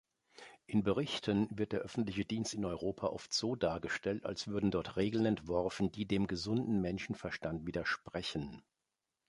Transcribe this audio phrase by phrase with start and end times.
[0.65, 5.27] In Berichten wird der öffentliche Dienst in Europa oft so dargestellt, als würden dort Regeln
[5.27, 8.63] entworfen, die „dem gesunden Menschenverstand widersprechen“.